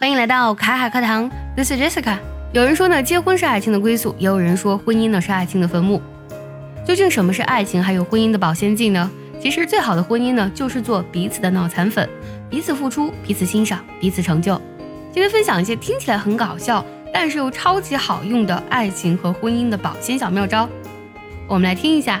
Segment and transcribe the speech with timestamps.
[0.00, 2.18] 欢迎来到卡卡课堂，This is Jessica。
[2.52, 6.00] 有人说呢，结婚是爱情的归宿，也有人说婚姻呢是爱情的坟墓。
[6.86, 9.10] 究竟什么是爱情，还有婚姻的保鲜剂呢？
[9.40, 12.08] 其实最好的婚姻呢，就是做彼此的脑残粉，
[12.48, 14.54] 彼此付出，彼此欣赏，彼此成就。
[15.12, 20.68] 今天分享一些听起来很搞笑，但是又超级好用的爱情和婚姻的保鲜小妙招。
[21.48, 22.20] 我们来听一下。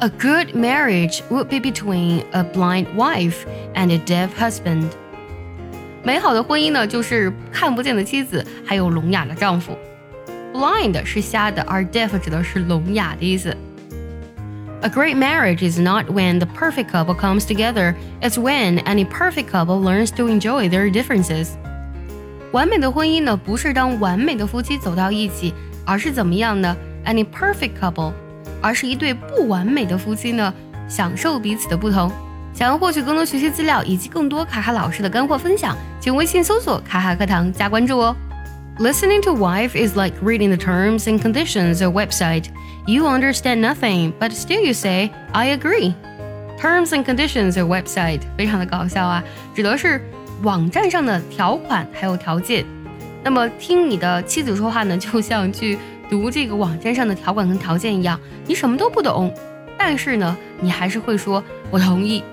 [0.00, 4.84] A good marriage would be between a blind wife and a deaf husband.
[6.08, 9.76] 美好的婚姻呢，就是看不见的妻子，还有聋哑的丈夫。
[10.54, 13.54] Blind 是瞎的，而 deaf 指的是聋哑的意思。
[14.80, 19.82] A great marriage is not when the perfect couple comes together; it's when any perfect couple
[19.82, 21.48] learns to enjoy their differences.
[22.52, 25.52] 完美的婚姻呢，不是当完美的夫妻走到一起，
[25.84, 28.14] 而是怎么样呢？Any perfect couple，
[28.62, 30.54] 而是一对不完美的夫妻呢，
[30.88, 32.10] 享受彼此的不同。
[32.58, 38.16] 想要获取更多学习资料以及更多卡卡老师的干货分享，请微信搜索“卡卡课堂”加关注哦。
[38.80, 42.46] Listening to wife is like reading the terms and conditions of website.
[42.84, 45.94] You understand nothing, but still you say I agree.
[46.60, 49.22] Terms and conditions of website 非常的搞笑啊，
[49.54, 50.02] 指的是
[50.42, 52.66] 网站上的条款还有条件。
[53.22, 55.78] 那么听你的妻子说话呢，就像去
[56.10, 59.32] 读这个网站上的条款跟条件一样，你什么都不懂，
[59.78, 62.24] 但是呢，你还是会说我同意。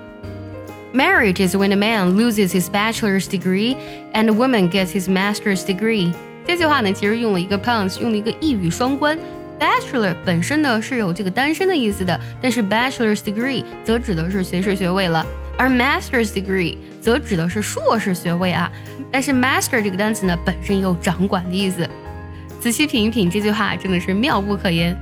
[0.95, 3.77] Marriage is when a man loses his bachelor's degree
[4.13, 6.13] and a woman gets his master's degree。
[6.45, 9.17] 这句话呢，其实用了一个 punch，用了一个一语双关。
[9.59, 15.25] Bachelor 本身呢是有这个单身的意思的，但是 bachelor's degree 则指的是学士学位了，
[15.57, 18.71] 而 master's degree 则指的是硕士学位啊。
[19.11, 21.87] 但是 master 这个单词呢，本身也有掌管的意思。
[22.59, 24.97] 仔细品一品这句话，真的是妙不可言。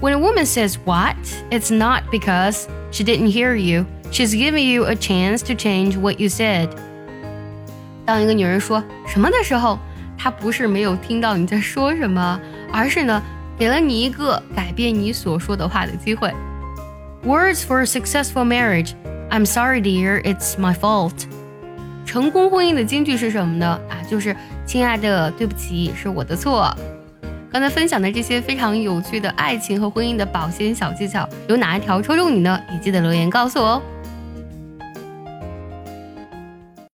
[0.00, 1.16] When a woman says what,
[1.50, 3.86] it's not because she didn't hear you.
[4.13, 6.69] She's giving you a chance to change what you said。
[8.05, 9.79] 当一个女人说什么的时候，
[10.15, 12.39] 她不是没有听到你在说什么，
[12.71, 13.19] 而是呢，
[13.57, 16.31] 给了你一个改变你所说的话的机会。
[17.25, 18.91] Words for a successful marriage.
[19.31, 21.25] I'm sorry, dear, it's my fault.
[22.05, 23.79] 成功婚姻的金句是什么呢？
[23.89, 24.35] 啊，就是
[24.67, 26.71] 亲爱的，对不起，是我的错。
[27.51, 32.59] 刚才分享的这些非常有趣的爱情和婚姻的保鲜小技巧，有哪一条戳中你呢？
[32.71, 33.81] 也记得留言告诉我哦。